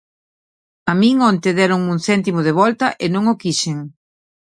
A 0.91 0.93
min 1.01 1.17
onte 1.31 1.49
déronme 1.59 1.89
un 1.95 1.99
céntimo 2.07 2.39
de 2.47 2.53
volta 2.61 2.87
e 3.03 3.05
non 3.13 3.23
o 3.33 3.35
quixen. 3.41 3.79